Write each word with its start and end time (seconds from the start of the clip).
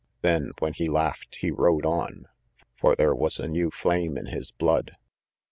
Then, 0.23 0.53
when 0.57 0.73
he 0.73 0.89
laughed, 0.89 1.35
he 1.41 1.51
rode 1.51 1.85
on; 1.85 2.25
for 2.79 2.95
there 2.95 3.13
was 3.13 3.39
a 3.39 3.47
new 3.47 3.69
flame 3.69 4.17
in 4.17 4.25
his 4.25 4.49
blood. 4.49 4.97